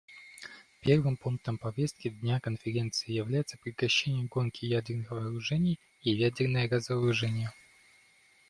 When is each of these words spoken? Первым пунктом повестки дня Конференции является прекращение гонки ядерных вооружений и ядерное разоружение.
Первым 0.79 1.15
пунктом 1.15 1.59
повестки 1.59 2.09
дня 2.09 2.39
Конференции 2.39 3.11
является 3.11 3.59
прекращение 3.59 4.25
гонки 4.25 4.65
ядерных 4.65 5.11
вооружений 5.11 5.79
и 6.01 6.09
ядерное 6.15 6.67
разоружение. 6.67 7.53